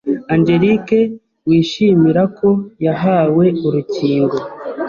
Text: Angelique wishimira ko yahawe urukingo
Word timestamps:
Angelique 0.33 0.99
wishimira 1.47 2.21
ko 2.37 2.49
yahawe 2.85 3.45
urukingo 3.67 4.37